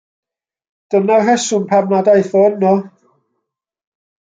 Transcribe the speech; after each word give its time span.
Dyna'r 0.93 1.21
rheswm 1.27 1.67
pam 1.73 1.93
nad 1.95 2.11
aeth 2.15 2.33
o 2.41 2.43
yno. 2.57 2.75